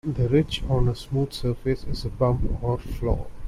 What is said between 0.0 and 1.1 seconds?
A ridge on a